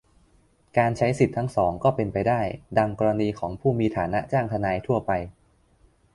[0.77, 2.41] การใช้สิทธิทั้งสองก็เป็นไปได้-
[2.79, 5.11] ดังกรณีของผู้มีฐานะจ้างทนายทั่วไป